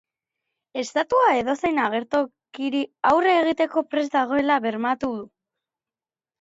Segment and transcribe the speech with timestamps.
[0.83, 5.31] Estatua edozein agertokiri aurre egiteko prest dagoela bermatu du.